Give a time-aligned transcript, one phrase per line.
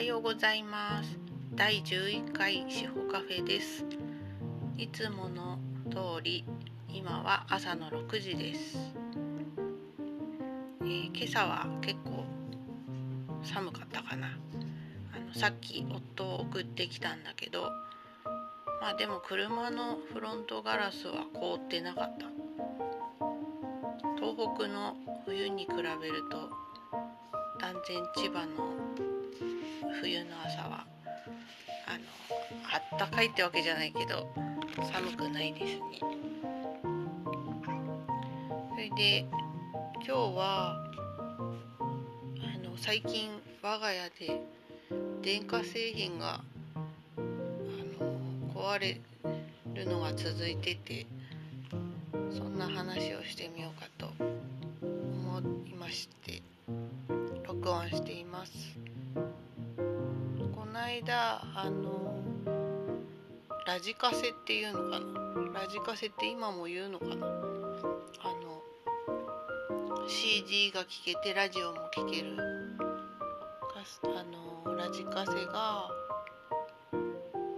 [0.00, 1.18] はようございます。
[1.54, 3.84] 第11回司法カフェです。
[4.78, 5.58] いつもの
[5.90, 6.42] 通り
[6.88, 8.78] 今は朝の6時です、
[10.80, 12.24] えー、今朝は結構
[13.42, 14.28] 寒かったかな。
[15.14, 17.70] あのさっき夫を送ってきたんだけど
[18.80, 22.24] まあでも車のフロントガラスは凍ってなかった。
[24.16, 26.48] 東北の冬に比べると
[27.60, 29.09] 断然千葉の
[30.00, 30.86] 冬の朝は
[31.86, 32.04] あの
[32.72, 34.28] あったかいってわけじゃないけど
[34.92, 36.00] 寒くないですね。
[38.70, 39.26] それで
[39.96, 40.76] 今日は
[42.38, 43.30] あの最近
[43.62, 44.40] 我が家で
[45.22, 46.40] 電化製品が
[47.16, 47.20] あ
[48.02, 49.00] の壊れ
[49.74, 51.06] るのが続いてて
[52.32, 54.10] そんな話をしてみようかと
[54.82, 56.42] 思いまして
[57.46, 58.79] 録音しています
[60.90, 62.18] 間あの
[63.64, 65.60] ラジカセっていうのかな？
[65.60, 67.26] ラジカセって今も言うのかな？
[67.26, 72.36] あの CD が聴けてラジオも聴ける
[74.02, 74.24] あ
[74.66, 75.88] のラジカセが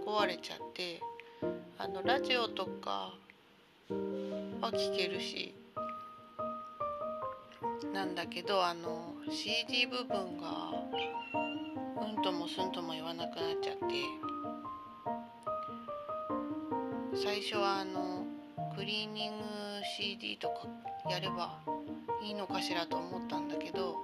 [0.05, 1.01] 壊れちゃって
[1.79, 3.13] あのラジオとか
[4.61, 5.55] は聴けるし
[7.91, 10.71] なんだけどあの CD 部分が
[12.03, 13.83] うんともすんとも言わなくなっちゃって。
[17.15, 18.25] 最初はあの
[18.75, 19.43] クリーニング
[19.97, 20.67] CD とか
[21.09, 21.59] やれば
[22.21, 23.95] いいのかしらと思ったんだけど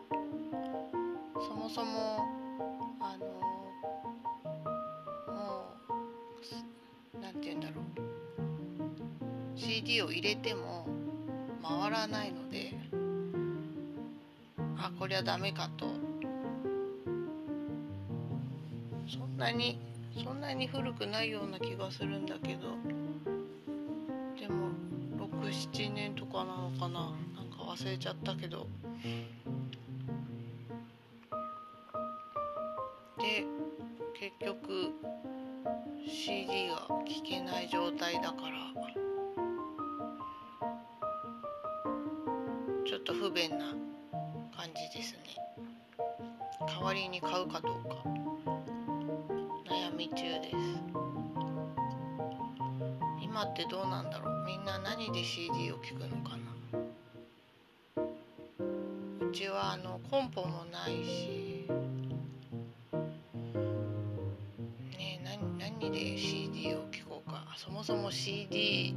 [1.48, 2.20] そもそも
[3.02, 3.26] あの
[5.34, 5.66] も
[7.16, 7.86] う何て言うんだろう。
[9.60, 10.88] CD を入れても
[11.62, 12.74] 回らないので
[14.78, 15.88] あこりゃダメかと
[19.40, 19.80] なに
[20.22, 22.76] そんなに古くないような気がするんだけど。
[24.38, 24.68] でも
[25.18, 27.12] 67年とかなのかな。
[27.36, 28.68] なんか忘れちゃったけど。
[33.18, 33.46] で
[34.20, 34.92] 結局
[36.06, 38.60] CD が聴けない状態だから。
[42.86, 43.68] ちょっと不便な
[44.54, 45.20] 感じですね。
[46.68, 48.04] 代わりに買うかどうか。
[48.04, 48.19] 悩
[50.00, 50.56] み中です。
[53.22, 54.46] 今ってどうなんだろう？
[54.46, 56.46] みんな何で CD を聴くのかな？
[59.28, 61.68] うちはあのコンポもないし。
[64.98, 67.46] ね何何で CD を聴こうか？
[67.58, 68.96] そもそも CD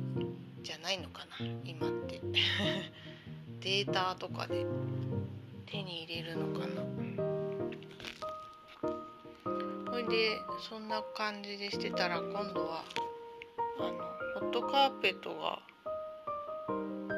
[0.63, 1.47] じゃないのかな？
[1.65, 2.21] 今って。
[3.59, 4.65] データとかで
[5.67, 7.42] 手に入れるのかな？
[10.09, 12.85] でそんな感じでしてたら今度は
[13.79, 13.99] あの
[14.41, 15.59] ホットカーペットが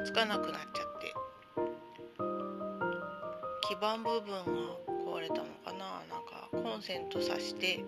[0.04, 1.14] つかなくなっちゃって
[3.68, 4.42] 基板部分が
[5.12, 6.02] 壊れたのかな？
[6.10, 7.84] なんかコンセント挿して、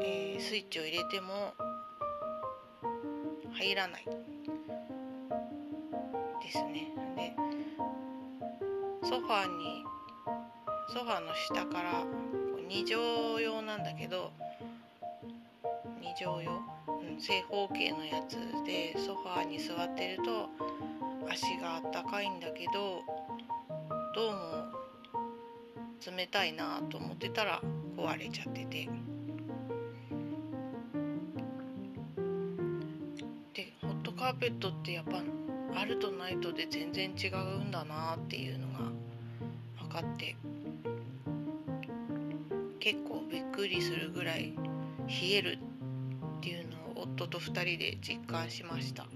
[0.00, 1.52] えー、スイッチを入れても
[3.52, 4.04] 入らない。
[4.04, 4.12] で
[6.50, 6.92] すね。
[7.16, 7.34] で
[9.02, 9.84] ソファーに
[10.92, 12.04] ソファーの下から
[12.68, 14.32] 2畳用なんだけど
[16.00, 16.52] 2畳用、
[16.88, 20.48] うん、正方形のやつでソファーに座ってると
[21.30, 23.02] 足があったかいんだけど
[24.14, 27.60] どうも冷たいなと思ってたら
[27.96, 28.88] 壊れちゃってて。
[33.54, 35.22] でホットカーペットってやっぱ
[35.76, 38.90] あるとないとで全然違うんだなっていうのが
[39.80, 40.36] 分かって。
[42.84, 44.52] 結構びっくりするぐらい
[45.08, 45.58] 冷える
[46.36, 49.06] っていうのを夫と2人で実感しました。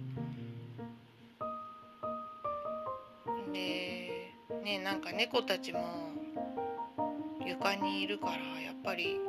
[3.52, 5.80] でねなんか猫たちも
[7.46, 9.20] 床にいるからやっぱり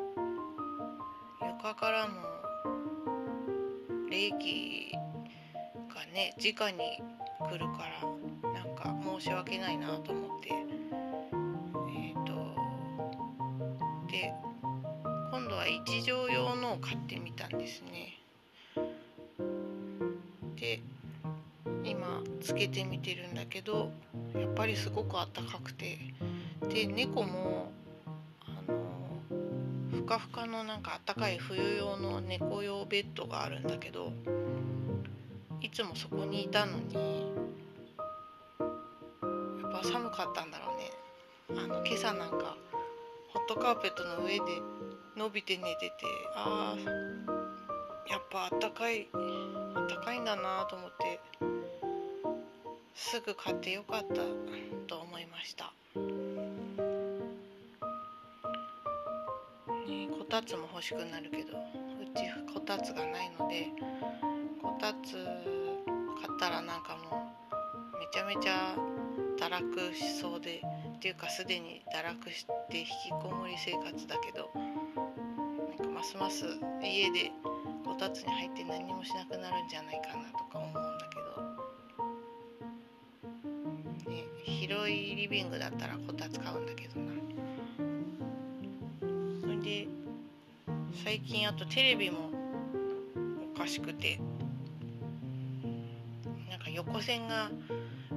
[1.42, 2.14] 床からの
[4.10, 4.94] 冷気
[5.94, 7.04] がね直に
[7.50, 7.90] 来るか
[8.44, 10.69] らなんか申し訳ないなと思って。
[15.70, 18.18] 1畳用のを買ってみたんですね。
[20.56, 20.82] で
[21.84, 23.92] 今つけてみてるんだけど
[24.36, 25.98] やっぱりすごくあったかくて。
[26.68, 27.72] で猫も
[28.42, 28.78] あの
[29.92, 34.12] ふかふかのなんかあったかい冬用の猫用ベッドがあるんだけど
[35.62, 36.94] いつもそこにいたのに
[39.62, 40.92] やっぱ寒かったんだろうね。
[41.64, 42.56] あの今朝なんか
[43.34, 44.42] ホットカーペットの上で
[45.20, 45.94] 伸びて寝てて
[46.34, 51.20] あーやっぱあったかいあったかいんだなと思って
[52.96, 54.14] すぐ買ってよかった
[54.88, 55.74] と思いました。
[59.90, 62.24] ね、こたつも欲しくなるけどうち
[62.54, 63.68] こたつがないので
[64.62, 67.34] こたつ買ったらなんかも
[67.94, 68.74] うめちゃめちゃ
[69.38, 70.62] 堕落しそうで
[70.96, 74.50] っていうかすでに堕落して引きこもり生活だけど
[76.00, 76.46] ますます
[76.82, 77.30] 家で
[77.86, 81.20] こたつに入って何もしなくなるんじゃないかなとか思うんだけ
[84.08, 87.12] ど、ね、広いリビングだったらこたつ買うんだけどな。
[89.42, 89.90] それで
[91.04, 92.30] 最近あとテレビも
[93.54, 94.22] おかしくて
[96.50, 97.52] なんか横線が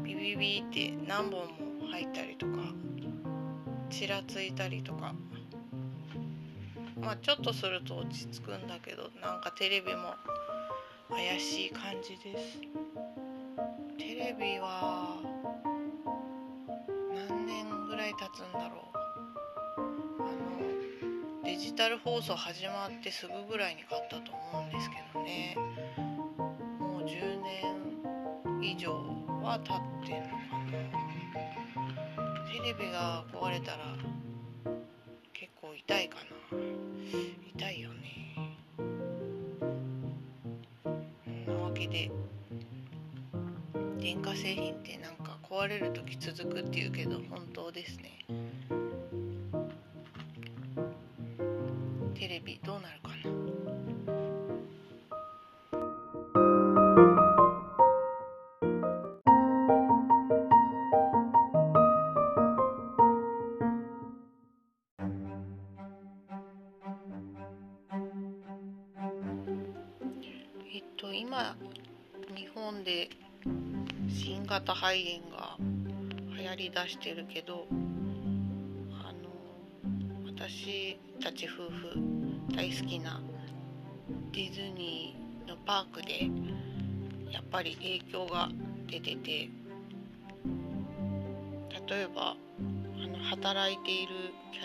[0.05, 2.53] ビビビって何本も入ったりとか
[3.91, 5.17] ちらついたりとか
[7.03, 10.15] まあちょっとすると落ち着くんだけどなんかテレビも
[11.11, 12.59] 怪しい感じです。
[13.99, 15.21] テレビは
[17.29, 18.99] 何年ぐらい経つんだろう。
[20.21, 20.25] あ
[21.41, 25.57] のデジタル放送始まってすぐぐらいに買ったと思うんですけどね。
[26.79, 28.93] もう10年以上
[29.43, 30.37] は経ってんのか
[30.71, 31.03] な。
[32.51, 33.97] テレビが壊れたら
[35.87, 36.23] 痛いかな。
[37.57, 38.37] 痛いよね。
[41.47, 42.11] なわけで
[43.99, 48.25] 電化製品ってなんか壊れる時続くっていうけど本当ですね。
[71.33, 71.57] 今
[72.37, 73.09] 日本で
[74.07, 75.57] 新型肺炎が
[76.37, 77.67] 流行りだしてるけど
[79.03, 83.23] あの私たち夫婦大好きな
[84.33, 86.29] ディズニーのパークで
[87.33, 88.51] やっぱり影響が
[88.87, 89.49] 出てて
[91.89, 92.37] 例えば
[93.03, 94.13] あの働いている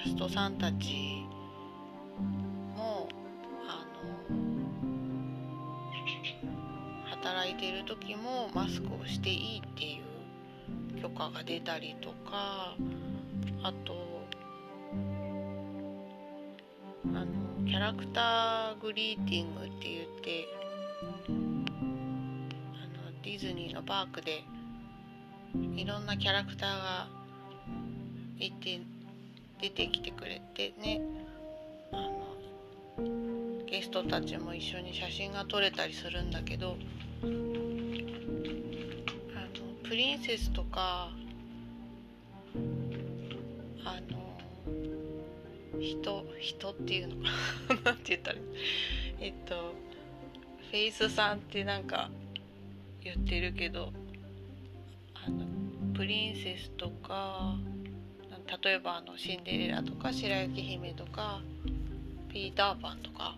[0.04, 1.24] キャストさんたち
[7.48, 10.02] いてる時もマスクをしていいってい
[10.98, 12.76] う許可が出たりとか
[13.64, 14.08] あと
[17.06, 17.26] あの
[17.66, 20.48] キャラクターグリーティングって言って
[21.28, 24.44] あのディズニーのパークで
[25.76, 27.08] いろんなキャラクターが
[28.40, 28.80] いて
[29.62, 31.02] 出てきてくれてね
[31.92, 31.98] あ
[33.02, 36.78] のゲストたちも一緒に写真が撮れたりするんだけど
[37.24, 37.34] あの
[39.84, 41.10] プリンセスとか
[43.84, 44.38] あの
[45.80, 47.32] 人人っていうのか
[47.76, 47.82] な？
[47.92, 48.38] なんて言ったら
[49.20, 49.74] えっと
[50.70, 52.10] フェイスさんってなんか
[53.04, 53.94] 言ってるけど
[55.14, 55.46] あの
[55.94, 57.56] プリンセスとか
[58.64, 61.42] 例えばあのシンデレラとか白雪姫とか
[62.30, 63.38] ピーターパンとか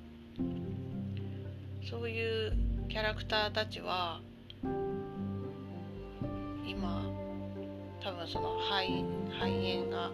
[1.90, 2.54] そういう
[2.88, 4.22] キャラクターたちは
[6.68, 7.04] 今
[8.04, 10.12] 多分その肺肺炎が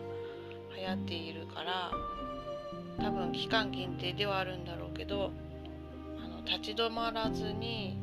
[0.74, 1.91] 流行っているから
[2.98, 5.32] 多分期間限定ではあるんだろうけど
[6.24, 8.00] あの立ち止まらずに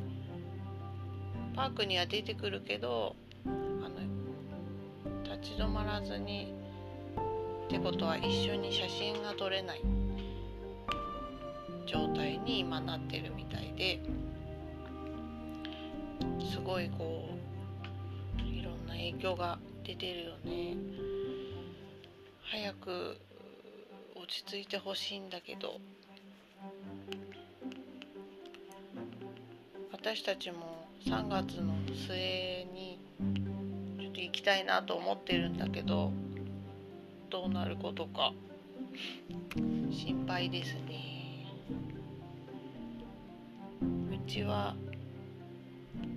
[1.57, 6.55] パークには出てくるけどあの立ち止まらずに
[7.69, 10.02] ってことは一緒に写真が撮れない。
[11.87, 14.01] 状態に今なってるみたいで
[16.51, 17.29] すごいこ
[18.39, 20.77] ういろんな影響が出てるよね。
[22.51, 23.17] 早く
[24.15, 25.81] 落ち着いてほしいんだけど
[29.91, 31.75] 私たちも3月の
[32.07, 32.99] 末に
[33.99, 36.13] ちょっと行きたいなと思ってるんだけど
[37.31, 38.33] どうなることか
[39.91, 41.12] 心配ですね。
[44.27, 44.75] ちは。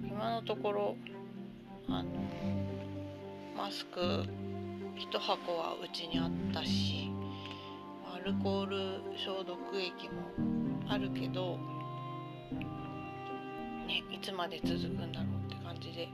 [0.07, 0.95] 今のところ
[1.89, 2.09] あの
[3.57, 7.11] マスク1箱はうちにあったし
[8.13, 8.77] アルコール
[9.17, 10.21] 消毒液も
[10.87, 11.57] あるけど
[13.85, 16.07] ねいつまで続くんだろうって感じで。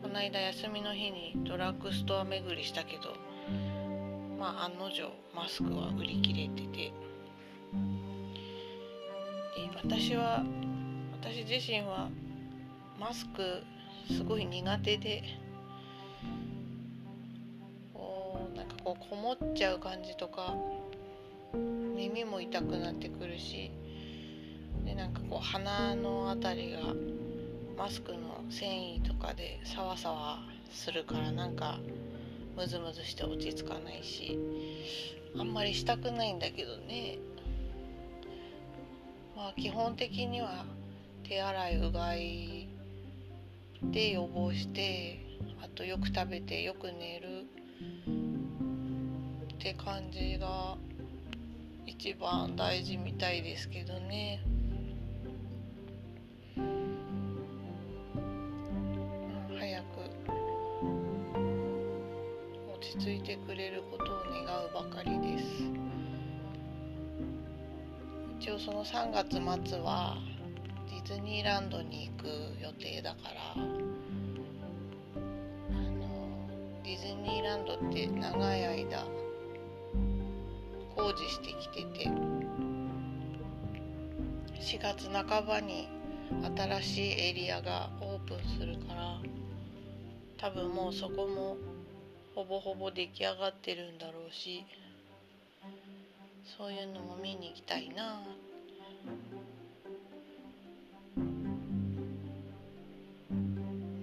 [0.00, 3.14] この間休みの日にドラッグストア巡りしたけど
[4.38, 6.92] まあ案の定マスクは売り切れてて。
[9.54, 10.44] で私は
[11.20, 12.08] 私自身は
[12.98, 13.62] マスク
[14.10, 15.22] すごい苦手で
[17.92, 20.54] こうなんかこうこもっちゃう感じとか
[21.54, 23.70] 耳も痛くなってくるし
[24.84, 26.78] でなんかこう鼻の辺りが
[27.76, 30.38] マスクの繊維とかでサワサワ
[30.70, 31.78] するからなんか
[32.56, 34.38] ムズムズして落ち着かないし
[35.38, 37.18] あんまりしたくないんだけどね。
[39.42, 40.64] まあ基本的には
[41.24, 42.68] 手洗いうがい
[43.82, 45.18] で予防して
[45.60, 47.42] あとよく食べてよく寝る
[49.54, 50.76] って感じが
[51.86, 54.44] 一番大事みたいですけどね。
[68.64, 69.32] その3月
[69.68, 70.16] 末は
[70.88, 72.28] ディズニーランドに行く
[72.62, 73.66] 予定だからあの
[76.84, 79.04] ディズニーランドって長い間
[80.94, 82.08] 工事してきてて
[84.60, 85.88] 4月半ばに
[86.56, 89.18] 新しいエリアがオープンするから
[90.38, 91.56] 多分もうそこも
[92.36, 94.64] ほぼほぼ出来上がってるんだろうし
[96.56, 98.22] そういうのも見に行きたいな。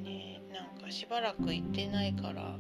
[0.04, 2.58] ねなんかしばらく行ってないから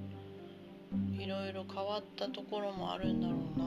[1.11, 3.65] いろいろ変わったところもあるんだろうな。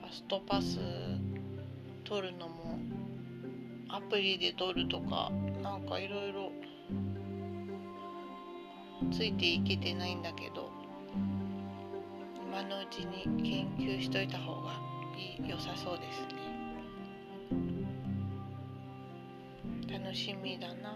[0.00, 0.78] ファストパス
[2.04, 2.78] 取るのも
[3.88, 5.30] アプリで取るとか
[5.62, 6.50] なんかいろいろ
[9.10, 10.70] ついていけてないんだけど
[12.46, 16.32] 今のうちに研究しといた方がいい良さそうですね。
[19.98, 20.94] 楽しみだな。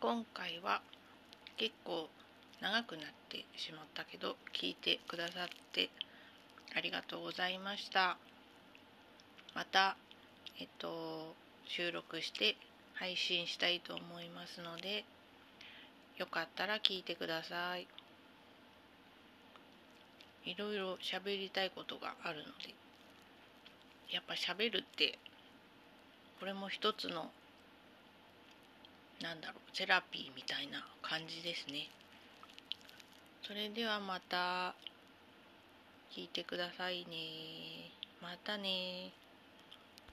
[0.00, 0.80] 今回は
[1.56, 2.08] 結構
[2.60, 5.88] 長くなってしまったけど聞いてくださって
[6.76, 8.18] ありがとうございました。
[9.54, 9.96] また
[10.60, 11.34] えっと
[11.66, 12.56] 収録して
[12.94, 15.04] 配信したいと思いますので
[16.18, 17.88] よかったら聞いてください。
[20.44, 22.74] いろいろ喋りたいことがあるので
[24.10, 25.18] やっぱ喋るって
[26.38, 27.30] これも一つの
[29.22, 31.88] なんだろうセラピーみたいな感じですね。
[33.42, 34.74] それではまた
[36.12, 37.90] 聞いてくださいね。
[38.20, 39.12] またね。